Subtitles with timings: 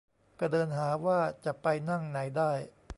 [0.39, 2.51] ก็เดินหาว่าจะไปนั่งไหนได้